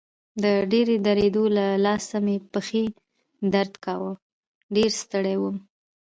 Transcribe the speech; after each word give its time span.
د 0.43 0.45
ډېرې 0.71 0.95
درېدو 1.07 1.43
له 1.57 1.65
لاسه 1.85 2.15
مې 2.25 2.35
پښې 2.53 2.83
درد 3.53 3.73
کاوه، 3.85 4.13
ډېر 4.75 4.91
ستړی 5.01 5.35
وم. 5.39 5.55